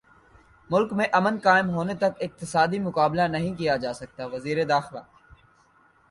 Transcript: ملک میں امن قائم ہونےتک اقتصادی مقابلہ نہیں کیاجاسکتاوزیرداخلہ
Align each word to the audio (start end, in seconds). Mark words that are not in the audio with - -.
ملک 0.69 0.89
میں 0.97 1.05
امن 1.17 1.35
قائم 1.43 1.67
ہونےتک 1.75 2.13
اقتصادی 2.27 2.79
مقابلہ 2.87 3.25
نہیں 3.33 3.53
کیاجاسکتاوزیرداخلہ 3.57 4.99